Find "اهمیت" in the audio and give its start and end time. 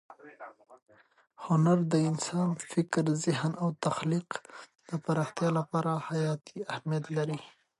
6.73-7.05